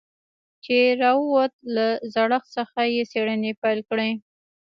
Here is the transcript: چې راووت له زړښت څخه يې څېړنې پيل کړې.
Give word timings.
چې 0.63 0.77
راووت 1.01 1.53
له 1.75 1.87
زړښت 2.13 2.49
څخه 2.57 2.79
يې 2.93 3.01
څېړنې 3.11 3.51
پيل 3.61 3.79
کړې. 3.89 4.11